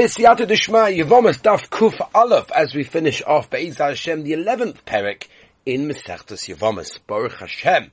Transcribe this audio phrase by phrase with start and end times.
[0.00, 5.24] B'siyata Dishma Yevomas Daf Kuf Aleph as we finish off Be'ez Hashem, the 11th Perek
[5.66, 7.92] in Mesechtas Yevomas, Baruch Hashem.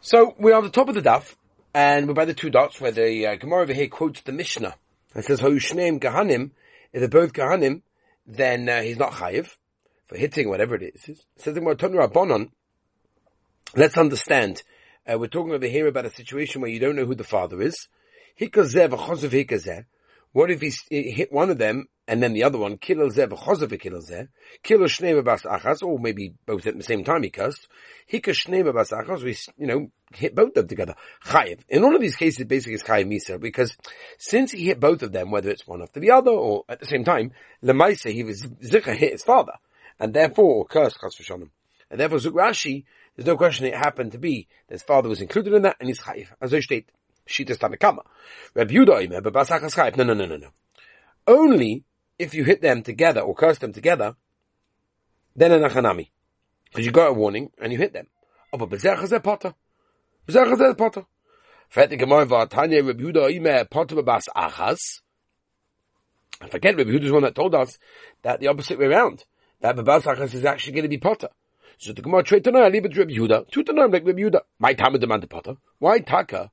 [0.00, 1.36] So we're on the top of the Daf,
[1.74, 4.76] and we're by the two dots where the uh, Gemara over here quotes the Mishnah.
[5.14, 6.52] and says, Ho'ushneim Gahanim,
[6.94, 7.82] if they're both Gahanim,
[8.26, 9.54] then uh, he's not Chayiv
[10.06, 11.06] for hitting whatever it is.
[11.06, 12.48] It says in Rabbanon,
[13.76, 14.62] let's understand,
[15.06, 17.60] uh, we're talking over here about a situation where you don't know who the father
[17.60, 17.88] is.
[18.40, 19.84] Hikazeh v'chosav hikazeh.
[20.38, 20.70] What if he
[21.10, 23.26] hit one of them and then the other one, kill zeh
[24.64, 27.66] shnei or maybe both at the same time he cussed.
[28.08, 30.94] Hika shnei bas achas, we, you know, hit both of them together.
[31.24, 31.62] Chayiv.
[31.68, 33.76] In all of these cases, basically it's chayiv misa, because
[34.16, 36.86] since he hit both of them, whether it's one after the other or at the
[36.86, 39.54] same time, lemaisa, he was zikha hit his father,
[39.98, 41.28] and therefore, or cursed chas.
[41.90, 42.84] And therefore, Zuk Rashi,
[43.16, 45.88] there's no question it happened to be that his father was included in that, and
[45.88, 46.28] he's chayiv.
[46.40, 46.90] As I state,
[47.28, 48.02] Shitas Tanakama.
[48.54, 49.96] Rabbi Yudah but Basachas Chayv.
[49.96, 50.48] No, no, no, no, no.
[51.26, 51.84] Only
[52.18, 54.16] if you hit them together or curse them together,
[55.36, 56.10] then a Nachanami.
[56.64, 58.06] Because you got a warning and you hit them.
[58.52, 59.54] Oh, but Bezerach is a potter.
[60.26, 61.04] Bezerach is a potter.
[61.72, 64.78] Fertig Gemara war Tanya Rabbi Yudah Ime potter Bas Achas.
[66.40, 67.78] I forget Rabbi Yudah is one that told us
[68.22, 69.24] that the opposite way around.
[69.60, 71.28] That Babas Achas is actually going to be potter.
[71.78, 73.50] So the Gemara trade to know, I leave it to Rabbi Yehuda.
[73.50, 74.40] To know, like Rabbi Yehuda.
[74.58, 75.56] My time demand the potter.
[75.78, 76.50] Why Taka?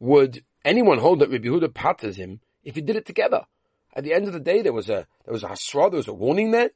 [0.00, 3.46] Would anyone hold that Rabbi Yehuda patters him if he did it together?
[3.94, 6.08] At the end of the day, there was a there was a hasra, there was
[6.08, 6.70] a warning there,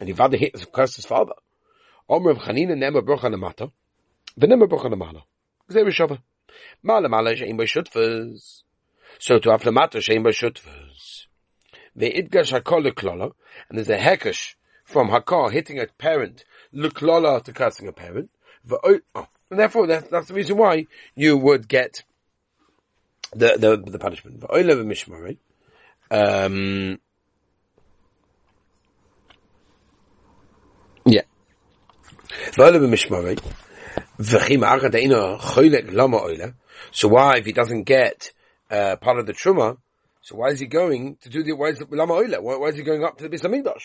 [0.00, 1.34] and he vada hit cursed his father.
[2.08, 3.70] Omer of Chanina nema brocha namata,
[4.38, 5.22] v'nema brocha namala.
[5.70, 6.18] Zeh rishava.
[6.82, 8.62] Mala mala shein b'shutfas.
[9.18, 11.26] So to aflamata shein b'shutfas.
[11.96, 13.32] Ve'idgash hakol leklala,
[13.68, 16.44] and there's a hekesh from hakar hitting a parent,
[16.74, 18.30] leklala to cursing a parent.
[18.70, 19.00] Oh,
[19.50, 22.02] and therefore, that's, that's the reason why you would get
[23.32, 24.40] the the the punishment.
[24.40, 25.36] V'oile v'mishmarei.
[26.10, 26.98] Um,
[31.04, 31.22] yeah.
[32.52, 33.38] V'oile v'mishmarei.
[34.18, 36.54] V'chim achad eino choylek lama oile.
[36.90, 38.32] So why, if he doesn't get
[38.70, 39.78] uh, part of the truma,
[40.20, 42.40] so why is he going to do the, why is it lama oile?
[42.40, 43.82] Why, why is he going up to the Beis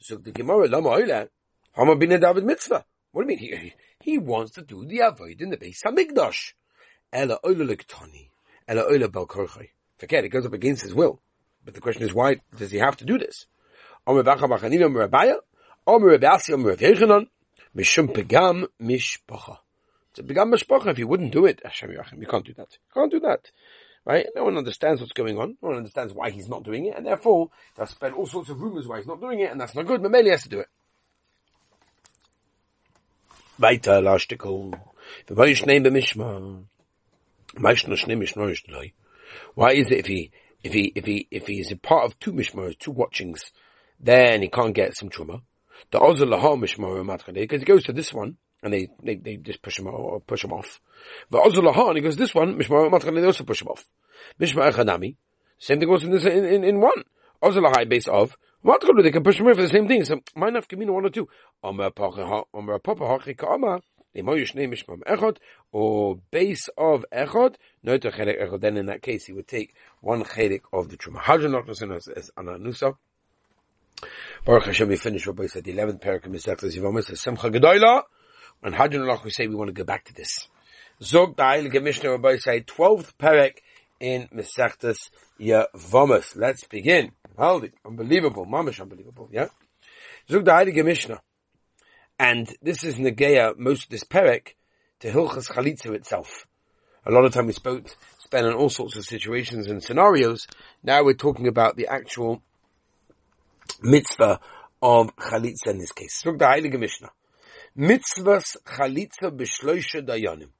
[0.00, 1.28] So the Gemara, lama oile,
[1.72, 2.84] hama bin David mitzvah.
[3.12, 3.60] What do you mean?
[3.60, 5.82] He, he wants to do the avoid in the Beis
[7.12, 8.28] Ela oile lektoni.
[8.66, 11.20] Forget, it goes up against his will.
[11.64, 13.46] But the question is, why does he have to do this?
[14.06, 14.18] It's
[20.18, 20.88] a pegam mishpacha.
[20.88, 22.68] If you wouldn't do it, Hashem Yachim, you can't do that.
[22.70, 23.50] You can't do that.
[24.04, 24.26] Right?
[24.36, 25.56] No one understands what's going on.
[25.62, 28.60] No one understands why he's not doing it, and therefore, they'll spread all sorts of
[28.60, 30.02] rumors why he's not doing it, and that's not good.
[30.02, 30.68] Mameli has to do it.
[33.58, 34.78] Weiter, lashtikol.
[35.26, 36.64] V'vayish neim b'mishma.
[37.56, 37.72] Why
[39.72, 40.30] is it if he
[40.62, 43.52] if he if he if he is a part of two mishmaros, two watchings,
[44.00, 45.42] then he can't get some truma?
[45.90, 49.78] The ozal lahar because he goes to this one and they, they, they just push
[49.78, 50.80] him or push him off.
[51.30, 53.84] The ozal lahar and he goes this one mishmar matkane they also push him off.
[54.40, 55.16] Mishmar echadami,
[55.58, 57.04] same thing goes in this in in, in one
[57.42, 58.36] lahar base of.
[58.64, 60.04] Matkane they can push him off for the same thing.
[60.04, 61.28] So my naf kamina one or two.
[61.62, 62.10] Papa
[64.16, 65.36] echod,
[65.72, 69.74] or base of echod, no to chelik echod, then in that case he would take
[70.00, 71.20] one chelik of the truma.
[71.20, 72.96] Hadron Noknosin as ananusa.
[74.44, 77.48] Baruch Hashem, we finish what we said, the 11th parak of Mesechtas Yivomis, the Simcha
[77.50, 78.02] Gedoyla,
[78.62, 80.48] and Hadron Lach, we say we want to go back to this.
[81.02, 83.58] Zog Da'il Gemishna Rabbi say 12th parak
[84.00, 85.10] in Mesechtas
[85.40, 86.36] Yivomis.
[86.36, 87.12] Let's begin.
[87.36, 87.74] Hold it.
[87.84, 88.46] Unbelievable.
[88.46, 89.28] Mamish unbelievable.
[89.32, 89.48] Yeah?
[90.30, 91.20] Zog Da'il Gemishna.
[92.18, 94.54] And this is Negeya, most of this perek,
[95.00, 96.46] to Hilchas Chalitza itself.
[97.04, 97.88] A lot of time we spoke,
[98.18, 100.46] spent on all sorts of situations and scenarios.
[100.82, 102.40] Now we're talking about the actual
[103.82, 104.38] mitzvah
[104.80, 106.24] of Chalitza in this case.
[106.24, 107.10] Look the Heilige Mishnah.
[107.76, 110.50] Mitzvahs Chalitza b'shloisha dayanim.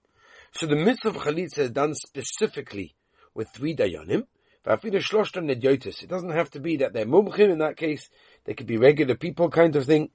[0.50, 2.96] So the mitzvah of Chalitza is done specifically
[3.32, 4.26] with three dayanim.
[4.66, 8.08] It doesn't have to be that they're mumchim in that case.
[8.44, 10.10] They could be regular people kind of thing.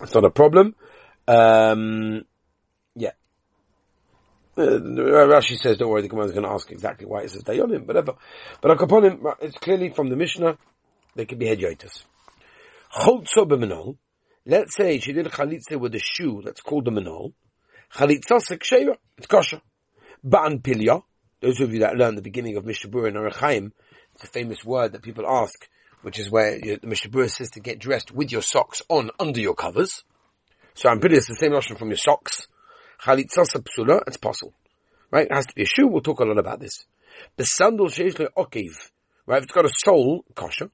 [0.00, 0.74] It's not a problem.
[1.28, 2.24] Um,
[2.94, 3.12] yeah.
[4.56, 7.86] Uh, Rashi says, don't worry, the is going to ask exactly why it says Dayonim,
[7.86, 8.14] whatever.
[8.60, 10.58] But Akaponim, it's clearly from the Mishnah,
[11.14, 12.04] they could be Hedyoitas.
[12.94, 13.96] Choltzo b'menol.
[14.44, 17.32] Let's say she did a chalitza with a shoe that's called the menol.
[17.94, 18.96] Chalitza seksheva.
[19.16, 19.60] It's kosher.
[20.26, 21.02] Ba'an pilya.
[21.40, 23.70] Those of you that learn the beginning of Mishnah Mishabur and Arachaim,
[24.14, 25.68] it's a famous word that people ask
[26.02, 29.54] which is where the Mishnah says to get dressed with your socks on under your
[29.54, 30.04] covers.
[30.74, 32.46] So I'm pretty, it's the same notion from your socks.
[33.02, 34.54] Chalitza psula, it's possible.
[35.10, 35.26] Right?
[35.26, 35.86] It has to be a shoe.
[35.86, 36.84] We'll talk a lot about this.
[37.36, 38.90] The sandal sheish okev,
[39.26, 39.38] right?
[39.38, 40.70] If it's got a soul, kosher.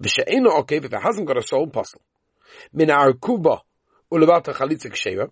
[0.00, 2.02] V'she'ena okay, if it hasn't got a sole, possible.
[2.72, 3.60] Min arkuba
[4.10, 5.30] ulabata chalitza kshera.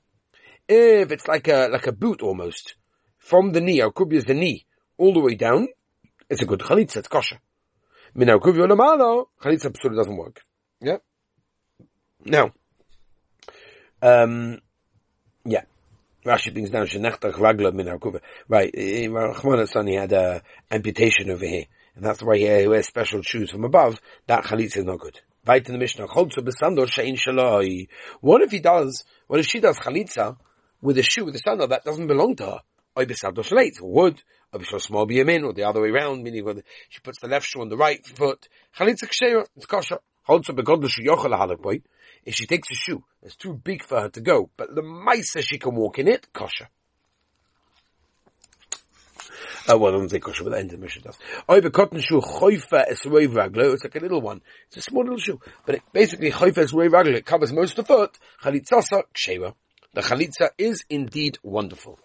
[0.69, 2.75] If it's like a, like a boot almost,
[3.19, 4.66] from the knee, arkuba is the knee,
[4.98, 5.69] all the way down,
[6.28, 7.40] it's a good chalitza, it's kosher.
[8.15, 10.43] Min arkuba ulamala, chalitza psula doesn't work.
[10.81, 10.99] Yeah?
[12.25, 12.53] Now,
[14.03, 14.59] um,
[15.45, 15.62] yeah.
[16.25, 18.21] Rashi brings down shenechtach ragla min hakuva.
[18.49, 21.65] Right, Rahman son he had a amputation over here,
[21.95, 24.01] and that's why he wears special shoes from above.
[24.27, 25.21] That chalitza is not good.
[25.47, 26.07] Right in the Mishnah.
[28.21, 29.05] What if he does?
[29.27, 30.37] What if she does chalitza
[30.83, 32.61] with a shoe with a sandal that doesn't belong to her?
[32.96, 34.22] Besandor shleit wood.
[34.52, 37.76] Or or the other way around, meaning when she puts the left shoe on the
[37.76, 38.48] right foot.
[38.76, 40.00] Chalitza kshera, it's kosher.
[40.28, 41.82] Cholzu begodlu sheyochel halak boy
[42.25, 45.32] if she takes a shoe it's too big for her to go, but the mice
[45.32, 46.69] says she can walk in it, kosher.
[49.69, 51.19] Oh, well, I don't say kosher, but the end of the mission does.
[51.46, 54.40] The cotton shoe, choifa raglo, it's like a little one.
[54.69, 55.38] It's a small little shoe.
[55.66, 58.19] But it, basically, choifa es raglo, it covers most of the foot.
[58.42, 59.54] Chalitzasa, ksheva.
[59.92, 62.00] The chalitza is indeed wonderful.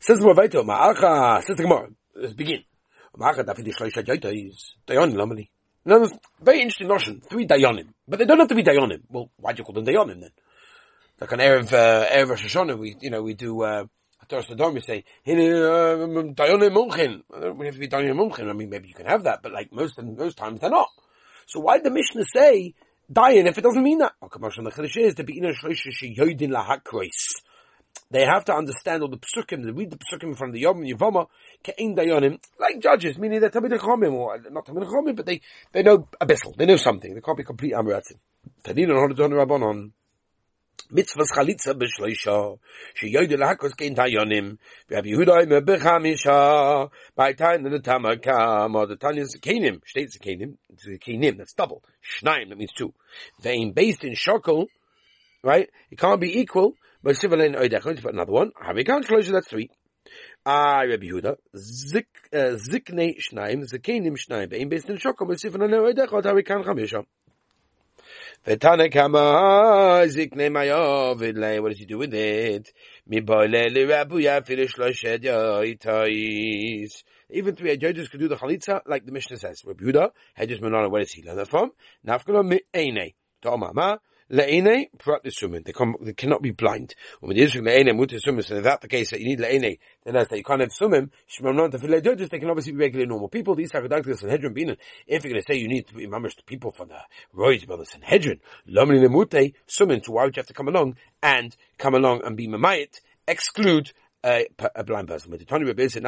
[0.00, 2.62] Says more Movaito, ma'acha, says the Gemara, let's begin.
[3.18, 5.48] Ma'acha dafidi shloisha joitais, dayon lamali.
[5.84, 6.08] No,
[6.40, 7.20] very interesting notion.
[7.28, 7.88] Three dayanim.
[8.06, 9.00] But they don't have to be dayanim.
[9.08, 10.30] Well, why do you call them dayanim then?
[11.20, 13.86] Like on Erev, uh, Erev Rosh Hashanah, we, you know, we do, uh,
[14.28, 17.56] Torah Sodom, we say, dayanim munchin.
[17.56, 18.48] We have to be dayanim munchin.
[18.48, 20.90] I mean, maybe you can have that, but like most, most times they're not.
[21.46, 22.74] So why did the Mishnah say,
[23.12, 24.12] dayan if it doesn't mean that?
[24.30, 27.08] Come on, the Chiddush is, the beginner shloisha she yoidin lahakrois
[28.10, 31.26] they have to understand all the psukim, they read the psukim from the Yom Yavama,
[31.62, 35.40] Ke'in Dayanim, like judges, meaning they're Tamid Chomim, or not Tamid Chomim, but they,
[35.72, 38.16] they know a bissel, they know something, they can't be complete Amuratzim.
[38.64, 39.90] Tadin on Hodon Rabbanon,
[40.90, 42.58] Mitzvahs Chalitza b'shloisha,
[42.98, 44.56] sheyoyde lahakos kein Dayanim,
[44.90, 50.56] v'hab Yehuda im b'chamisha, by time the Tamakam, or the Tanya's Kenim, states the Kenim,
[50.86, 51.84] the Kenim, that's double,
[52.22, 52.94] Shnaim, that means two.
[53.42, 54.68] They based in Shokel,
[55.42, 55.68] right?
[55.90, 56.72] It can't be equal,
[57.02, 58.52] but Sivalein Oidech, put another one.
[58.62, 59.70] Havikan Shloisha, that's three.
[60.44, 66.64] Ah, Rabbi Yehuda, Zik, uh, Zikne Shnaim, Zikenim Shnaim, Bein Beis Nishokom, Sivalein Oidech, Havikan
[66.64, 67.04] Chamisha.
[68.46, 71.60] Vetane kama zikne mayo vidle.
[71.60, 72.72] What does he do with it?
[73.06, 77.02] Mi boile li rabuya filish loshed yoitais.
[77.30, 79.62] Even three judges could do the chalitza, like the Mishnah says.
[79.66, 81.72] Rabbi Yehuda, Hedges Menona, where he learn that from?
[82.06, 83.12] Nafkalo mi eine.
[83.42, 83.98] Tomama,
[84.30, 85.64] le'ene prat sumin.
[85.64, 85.72] They,
[86.04, 86.94] they cannot be blind.
[87.20, 89.78] When the Yisrael le'ene mut sumin, so if that's the case that you need le'ene,
[90.04, 92.78] then that's that you can't have sumim, shmam non tefilei judges, they can obviously be
[92.78, 93.54] regular normal people.
[93.54, 94.76] These are the Sanhedrin being,
[95.06, 97.00] if you're going to say you need to be mamish the people from the
[97.32, 100.96] royals by the Sanhedrin, lomini lemute sumin, so why would you have to come along
[101.22, 103.92] and come along and be mamayit, exclude
[104.24, 105.30] a, a blind person?
[105.30, 106.02] With the Tony Rebbe said,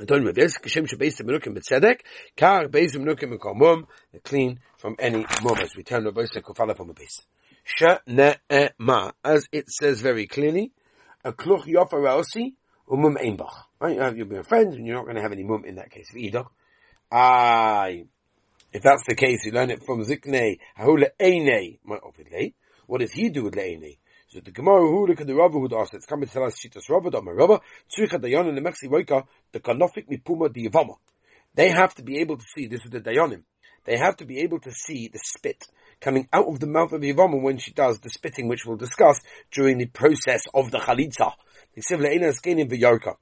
[0.00, 2.00] Nafka, Anton Reves, Kashem Shabbos Menukim B'Tzedek,
[2.36, 3.86] Kar Beis Menukim Mekomum,
[4.24, 7.22] clean from any mum, we turn Reves to Kufala from a base.
[7.64, 10.72] She'ne'ema, as it says very clearly,
[11.24, 12.54] a Kluch Yofa Raosi,
[12.88, 13.52] Umum Einbach.
[13.80, 15.76] Right, you have, you'll be friends, and you're not going to have any mum in
[15.76, 16.10] that case.
[16.14, 16.46] V'idach,
[17.12, 18.04] I,
[18.72, 21.78] if that's the case, you learn it from Zikne, Hahule Eine,
[22.86, 23.98] what does he do with Le'ene?
[24.32, 26.54] So the Gemara who look at the Rava who asked, it's coming to tell us
[26.54, 27.60] Shitas Rava, Dama Rava,
[27.90, 30.94] Tzricha Dayan the Mexi Roika, the Kanofik Mipuma di Yavama.
[31.56, 33.42] They have to be able to see, this is the Dayanim,
[33.86, 35.66] they have to be able to see the spit
[36.00, 38.76] coming out of the mouth of the Yavama when she does the spitting, which we'll
[38.76, 41.32] discuss during the process of the Chalitza.
[41.74, 43.16] The Sivla Eina Skanim V'Yarka.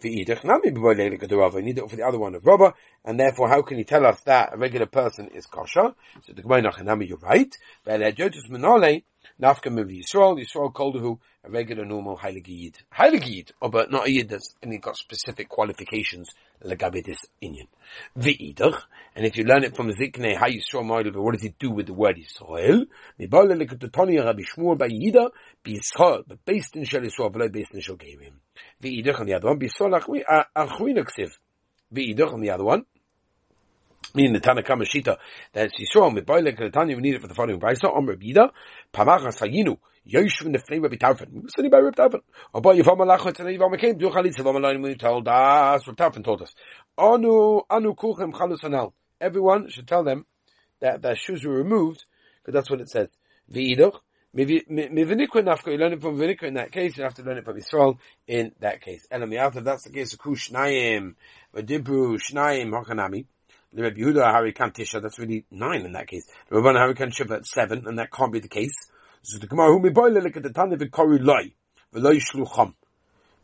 [0.00, 1.60] V'idach Nami B'Boilei the Rava.
[1.60, 4.20] Need it for the other one of Rava, and therefore how can you tell us
[4.22, 5.94] that a regular person is kosher?
[6.22, 7.54] So the Gemara Nachanami, you're right.
[7.84, 9.02] But Jotus Manole,
[9.40, 12.78] Nafka Miv Yisrael, Yisrael Koldahu, a regular normal Heilige Yid.
[12.96, 16.30] Heilige Yid, oh, but not a Yid that's only got specific qualifications,
[16.64, 17.66] Lagabe this Inyan.
[18.16, 18.82] V'idach,
[19.16, 21.70] and if you learn it from Zikne, how Yisrael Moidel, but what does it do
[21.70, 22.86] with the word Yisrael?
[23.18, 25.30] Mibale Lekutotoni Rabbi Shmuel by Yida,
[25.64, 28.34] B'Yisrael, but based in Shel Yisrael, but based in Shel Gevim.
[28.82, 30.00] V'idach on the other one, B'Yisrael
[30.56, 31.30] Achwin Aksiv.
[31.92, 32.84] V'idach on the other one,
[34.14, 35.16] meaning the Tanakama Shita,
[35.52, 38.16] that Yisrael with Boilek and the Tanya we need it for the following Brisa, Omer
[38.16, 38.50] Bida,
[38.92, 41.48] Pamachas Hayinu, Yosh from the flame Rabbi Tarfon.
[41.48, 42.20] Study by Rabbi Tarfon.
[42.52, 46.24] Or by Yavam and Yavam came, do Chalitza Yavam Alayim we told us, Rabbi Tarfon
[46.24, 46.54] told us.
[46.98, 48.92] Anu, Anu Kuchem Chalus Hanal.
[49.20, 50.26] Everyone should tell them
[50.80, 52.04] that their shoes were removed,
[52.40, 53.08] because that's what it says.
[53.52, 54.00] Nafka,
[54.34, 57.98] you learn it from Vinikwa in that case, you have to learn it from Yisrael
[58.26, 59.06] in that case.
[59.10, 61.14] And if that's the case, Kush Shnayim,
[61.54, 63.26] Vadibru Shnayim Hakanami,
[63.74, 66.26] the Rebbe Yehuda Harikan Tisha, that's really nine in that case.
[66.48, 68.74] The Rabban Harikan Shiva, that's seven, and that can't be the case.
[69.22, 71.52] So the Gemara, who miboyle look at the Tanya v'koru loy,
[71.94, 72.74] v'loy shlucham.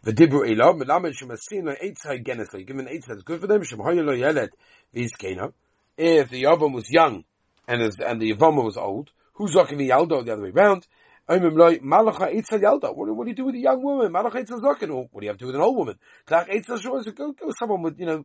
[0.02, 2.58] The dibru elav, melamed shemasin lo eitzah genes lo.
[2.58, 3.62] You give an eitzah that's good for them.
[3.62, 4.50] Shem hoyo lo yeled
[4.94, 5.52] vizkena.
[5.96, 7.24] If the yavam was young
[7.66, 10.86] and and the yavama was old, who's zokin the yaldo the other way around?
[11.28, 12.94] Malacha eitzah yalda.
[12.94, 14.12] What, what do you do with a young woman?
[14.12, 14.90] Malacha eitzah zokin.
[14.90, 15.98] Or what do you have to do with an old woman?
[16.26, 18.24] Klach eitzah shor go go someone with you know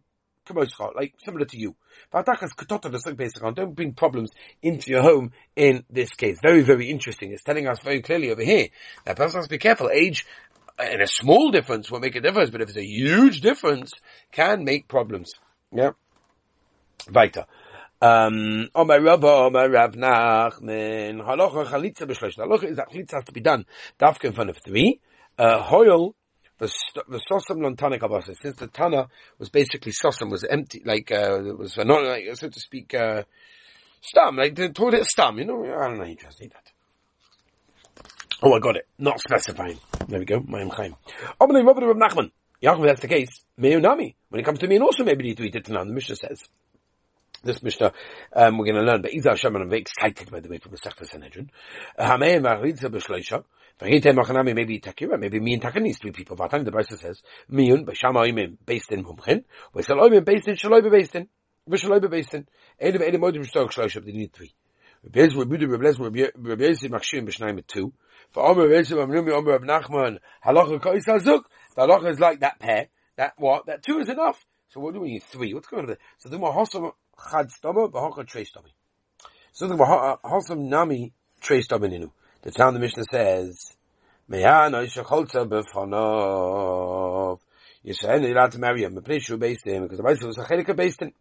[0.96, 1.76] like similar to you.
[2.12, 6.40] Don't bring problems into your home in this case.
[6.42, 7.32] Very, very interesting.
[7.32, 8.68] It's telling us very clearly over here
[9.06, 9.90] that has to be careful.
[9.90, 10.26] Age
[10.78, 13.94] and a small difference will make a difference, but if it's a huge difference,
[14.32, 15.34] can make problems.
[15.72, 15.92] Yeah.
[17.12, 17.46] Weiter.
[18.04, 22.36] Um, Omar Rabba, Omar Rav Nachman, Halacha Chalitza B'Shlosh.
[22.38, 23.66] Halacha is that Chalitza has to be done.
[23.98, 25.00] Dafka in front of three.
[25.40, 26.14] Uh, Hoyel,
[26.58, 29.08] the, Sosam Lontana Kabasa, since the Tana
[29.40, 33.24] was basically Sosam, was empty, like, uh, it was not, like, so to speak, uh,
[34.02, 36.74] stam, like the toilet stam, you know, I don't know how you translate that.
[38.42, 38.86] Oh, I got it.
[39.00, 39.80] Not specifying.
[40.10, 40.42] There we go.
[40.42, 40.98] Mayim Chaim.
[41.40, 42.32] Omelei Rabbi Rav Nachman.
[42.62, 43.46] Yaakov, that's the case.
[43.58, 44.16] Meunami.
[44.28, 45.86] When it comes to me, and also maybe need to eat it now.
[45.86, 46.44] The Mishnah says.
[47.44, 47.92] This Mishnah,
[48.34, 50.60] um, we're going to learn, but Iza Hashem, and I'm very excited, by the way,
[50.60, 51.52] from the Sechta Sanhedrin.
[52.00, 53.44] Hamei Maritza B'Shleisha.
[53.82, 56.38] V'hite Machanami, maybe Takira, maybe me and Takanis, three people.
[56.38, 57.22] Vatan, the Brisa says,
[57.52, 59.44] Miyun, B'Shama Oimim, based in Mumchin,
[59.76, 61.28] V'Sal Oimim, based in Shaloi based in,
[61.70, 62.48] V'Shaloi based in,
[62.82, 64.54] Edim Edim Modim Shtok Shleisha, they need three.
[65.04, 67.92] Rabbi Yezu, Rabbi Yezu, Rabbi Yezu, Machshim, B'Shnayim, two.
[68.32, 71.44] For Omer Rizim Amrumi Omer of Nachman, Halacha Kois Hazuk,
[71.76, 74.46] the halacha is like that pair, that what, that two is enough.
[74.70, 75.24] So what do we need?
[75.24, 75.54] Three.
[75.54, 75.98] What's going on there?
[76.18, 78.72] So the Mahosam Chad Stoma, Bahocha Trey Stomi.
[79.52, 82.12] So the Mahosam Nami Trey Stomininu.
[82.42, 83.76] The town the Mishnah says,
[84.28, 87.40] Me'an Oisha Cholza Befonov.
[87.86, 91.14] Yisrael, you're allowed to marry him, because the Bible was a Chelika based in.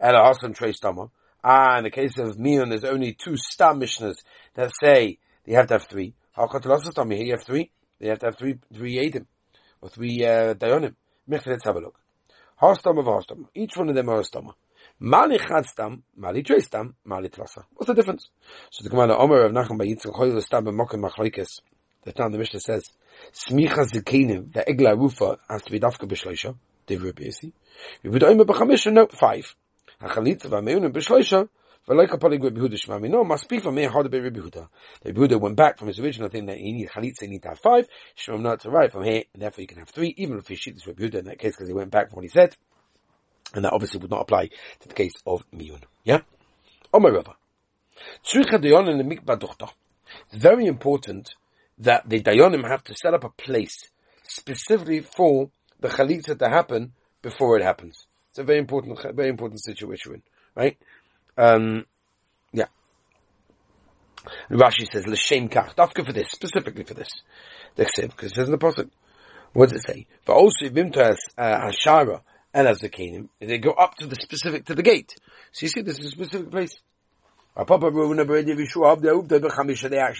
[0.00, 1.10] Ela Hasam Trey Stoma.
[1.42, 4.16] Ah, in the case of Mion, there's only two stam Mishnahs
[4.54, 6.14] that say you have to have three.
[6.34, 7.16] Tell me?
[7.16, 7.70] Here you have three.
[8.00, 9.26] They have to have three, three Yedim.
[9.80, 10.94] Or three, uh, Dayonim.
[11.28, 11.98] Let's have a look.
[12.60, 13.48] Hastam of.
[13.54, 14.54] Each one of them are Hastam.
[15.00, 17.64] Mali Chadstam, Mali Trestam, Mali Trasa.
[17.74, 18.28] What's the difference?
[18.70, 21.60] So the Gemara Omer of Nachum by Yitzchak Choyel Stam B'Mokim Machlokes.
[22.04, 22.90] The time the Mishnah says,
[23.32, 26.56] Smicha Zikinim, the Egla Rufa has to be Dafka B'Shleisha.
[26.86, 27.52] Dev Rabbi Yasi.
[28.04, 29.56] We would Omer B'Chamisha, no, five.
[30.00, 31.48] Hachalitza V'Meunim B'Shleisha,
[31.86, 32.06] Rabbi
[35.12, 37.58] Huda went back from his original thing that he need chalitza, he need to have
[37.58, 37.86] five.
[38.16, 40.54] Shmam not to right from here, and therefore you can have three, even if he
[40.54, 42.56] shoots Rabbi Huda in that case, because he went back from what he said.
[43.54, 44.48] And that obviously would not apply
[44.80, 45.82] to the case of Miyun.
[46.04, 46.20] Yeah?
[46.92, 47.34] Oh Mikba
[49.38, 49.70] Dochta.
[50.32, 51.34] It's very important
[51.78, 53.90] that the Dayonim have to set up a place
[54.22, 56.92] specifically for the chalitza to happen
[57.22, 58.06] before it happens.
[58.30, 60.22] It's a very important, very important situation,
[60.54, 60.76] right?
[61.36, 61.86] Um,
[62.52, 62.66] yeah.
[64.50, 65.74] Rashi says, L'shem kach.
[65.74, 67.10] Dafka for this, specifically for this.
[67.76, 68.88] They say, because it says in the Prophet.
[69.52, 70.06] What does it say?
[70.24, 72.22] For also, Vimtas uh, Hashara
[72.54, 75.16] and as the Canaan, they go up to the specific, to the gate.
[75.52, 76.80] So you see, this is a specific place.
[77.56, 77.90] They actually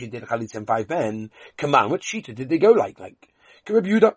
[0.09, 1.31] did Chalitz and five men.
[1.57, 2.99] Come on, what shita did they go like?
[2.99, 3.29] Like,
[3.69, 4.11] Rabbi.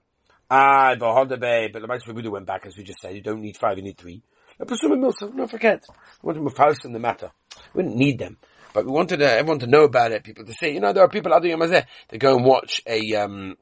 [0.50, 3.78] Ah, but the Mice Rabbi went back, as we just said, you don't need five,
[3.78, 4.22] you need three.
[4.58, 5.84] The Pesumim Milsa, don't forget.
[6.24, 7.32] We wanted Mufas in the matter.
[7.74, 8.38] We didn't need them.
[8.74, 11.04] But we wanted uh, everyone to know about it, people to say, you know, there
[11.04, 13.58] are people out there, they go and watch a, um,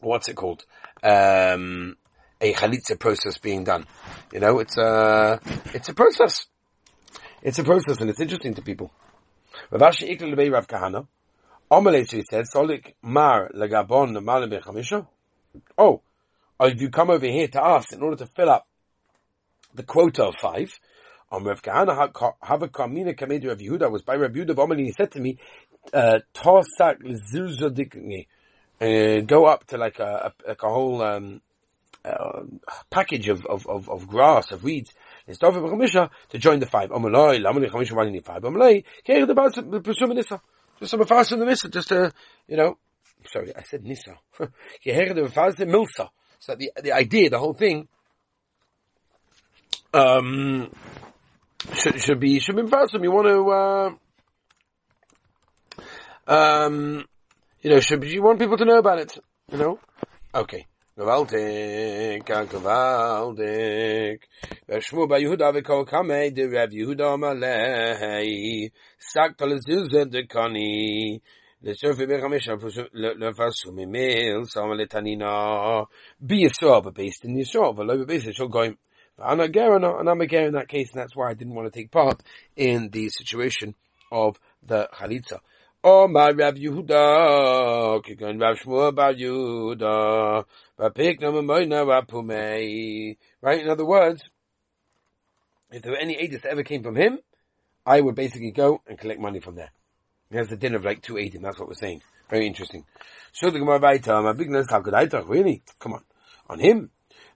[0.00, 0.64] what's it called?
[1.02, 1.96] Um,
[2.42, 3.86] a chalitza process being done.
[4.32, 5.40] You know, it's a,
[5.72, 6.46] it's a process.
[7.42, 8.92] It's a process and it's interesting to people.
[9.70, 11.06] Rav Ashi Ikla Lebei Rav Kahana,
[11.70, 15.06] Omelei, he said, Solik Mar Legabon Malim Bechamisha.
[15.78, 16.02] Oh,
[16.58, 18.66] oh, if you come over here to us in order to fill up
[19.74, 20.78] the quota of five.
[21.30, 21.96] Um, Rav Kahana
[22.42, 24.84] have a kamina kamedu Rav Yehuda was by Rav Yehuda B'Omeli.
[24.84, 25.38] He said to me,
[25.92, 26.98] uh, "Tosak
[28.80, 31.40] uh, go up to like a, a like a whole um,
[32.04, 32.42] uh,
[32.90, 34.92] package of, of, of, of grass of weeds."
[35.26, 36.90] It's to join the five.
[36.90, 38.42] Omaloi, lamali chamisha need five?
[38.42, 40.40] Omaloi, care the the pursuit nisa.
[40.78, 42.12] Just some fast in the misa, just to
[42.48, 42.78] you know.
[43.26, 43.86] Sorry, I said.
[43.86, 46.08] You hear the fast milsa.
[46.40, 47.86] So the the idea, the whole thing
[49.94, 50.70] um,
[51.74, 52.98] should, should be should be faster.
[52.98, 53.50] You want to,
[56.30, 56.34] uh,
[56.66, 57.04] um,
[57.62, 59.18] you know, should you want people to know about it?
[59.50, 59.78] You know,
[60.34, 60.66] okay.
[60.97, 64.19] Gewaltig, gewaltig.
[64.67, 68.71] Veshmu ba Yehuda v'kol kamei de Rav Yehuda Amalei.
[68.97, 71.21] Sagt al zilze de kani.
[71.61, 72.49] לסופי בחמש
[72.93, 75.81] לפסו ממil, שמה לתנינה,
[76.19, 78.73] בישראל, בבייסט in Yisrael, ולא בבייסט של גויים.
[79.19, 81.55] I'm a Gerana, and I'm a Ger in that case, and that's why I didn't
[81.55, 82.21] want to take part
[82.55, 83.73] in the situation
[84.11, 85.39] of the Chalitza.
[85.84, 90.44] Oh my Rav Yehuda, Kikon Rav Shmuel Bar Yehuda,
[90.78, 93.16] Vapik Namamoina Rapumei.
[93.40, 93.60] Right?
[93.60, 94.22] In other words,
[95.72, 97.18] if there were any edis that ever came from him,
[97.84, 99.72] I would basically go and collect money from there.
[100.30, 102.02] He has a din of like two edim, that's what we're saying.
[102.30, 102.84] Very interesting.
[103.32, 105.28] So the Gemara Vaita, my bigness, how could I talk?
[105.28, 105.64] Really?
[105.80, 106.04] Come on.
[106.48, 106.90] On him.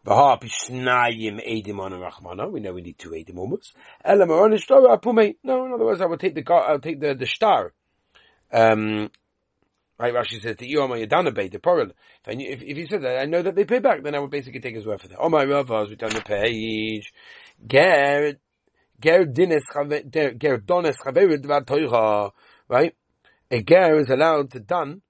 [0.04, 2.48] Baha pishnayim edim on rachmana.
[2.48, 3.74] We know we need two edim almost.
[4.04, 5.34] Elam on apume.
[5.42, 7.72] No, in other words, I would take the I'll take the the star.
[8.52, 9.10] Um,
[9.98, 11.92] right, Rashi says the Yom Yadana Bay, the Porel.
[12.26, 14.30] If, if, if he said that, I know that they pay back, then I would
[14.30, 15.18] basically take his word for that.
[15.18, 17.12] Oh my Ravas, we turn the page.
[17.66, 18.34] Ger,
[19.00, 19.64] Ger Dines,
[20.38, 22.30] Ger Dones Chaverid Dvar Toicha.
[22.68, 22.94] Right?
[23.50, 25.02] A Ger is allowed to done,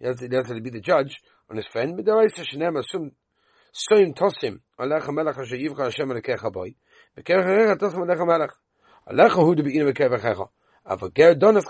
[0.00, 2.42] he has, he has to be the judge on his friend, but there is a
[2.42, 3.12] Shenem Asum,
[3.72, 6.74] Soim Tosim, Alecha Melech Asher Yivcha Hashem Alekecha Boy,
[7.16, 8.50] Bekerech Harecha Tosim Alecha Melech.
[9.08, 10.48] Alecha Hu de Be'ina Bekerech Harecha.
[10.84, 11.64] Aber Ger Dones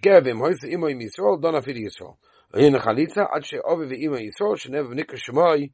[0.00, 2.16] Gervim hoyse imo im Yisrael, dona fir Yisrael.
[2.54, 5.70] Oyin chalitza, ad she ove ve imo Yisrael, she never nikr shemoy,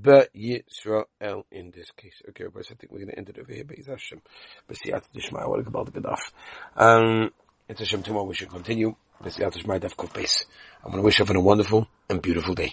[0.00, 2.22] be Yisrael in this case.
[2.28, 4.22] Okay, but I think we're going to end it over here, but Hashem.
[4.66, 6.20] But see, at the Shmai, what about the Gadaf?
[6.76, 7.30] Um,
[7.68, 8.94] it's Hashem tomorrow, we should continue.
[9.20, 10.44] But see, at Daf Kof
[10.84, 12.70] I'm going to wish everyone a wonderful and beautiful day.